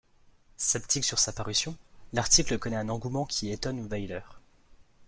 Sceptique 0.57 1.03
sur 1.05 1.19
sa 1.19 1.31
parution, 1.31 1.77
l'article 2.11 2.57
connaît 2.57 2.75
un 2.75 2.89
engouement 2.89 3.27
qui 3.27 3.51
étonne 3.51 3.85
Weiler. 3.87 4.21